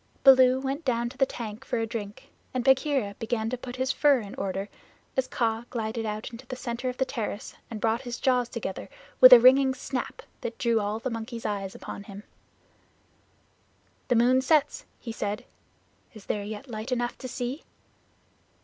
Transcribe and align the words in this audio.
Baloo 0.23 0.59
went 0.59 0.83
down 0.83 1.09
to 1.09 1.17
the 1.19 1.27
tank 1.27 1.63
for 1.63 1.77
a 1.77 1.85
drink 1.85 2.31
and 2.55 2.63
Bagheera 2.63 3.13
began 3.19 3.51
to 3.51 3.55
put 3.57 3.75
his 3.75 3.91
fur 3.91 4.19
in 4.19 4.33
order, 4.33 4.67
as 5.15 5.27
Kaa 5.27 5.65
glided 5.69 6.07
out 6.07 6.31
into 6.31 6.47
the 6.47 6.55
center 6.55 6.89
of 6.89 6.97
the 6.97 7.05
terrace 7.05 7.53
and 7.69 7.79
brought 7.79 8.01
his 8.01 8.19
jaws 8.19 8.49
together 8.49 8.89
with 9.19 9.31
a 9.31 9.39
ringing 9.39 9.75
snap 9.75 10.23
that 10.41 10.57
drew 10.57 10.79
all 10.79 10.97
the 10.97 11.11
monkeys' 11.11 11.45
eyes 11.45 11.75
upon 11.75 12.05
him. 12.05 12.23
"The 14.07 14.15
moon 14.15 14.41
sets," 14.41 14.85
he 14.99 15.11
said. 15.11 15.45
"Is 16.15 16.25
there 16.25 16.43
yet 16.45 16.67
light 16.67 16.91
enough 16.91 17.15
to 17.19 17.27
see?" 17.27 17.61